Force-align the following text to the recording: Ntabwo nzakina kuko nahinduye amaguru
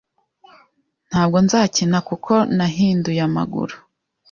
Ntabwo 1.09 1.37
nzakina 1.45 1.97
kuko 2.09 2.33
nahinduye 2.57 3.21
amaguru 3.29 3.75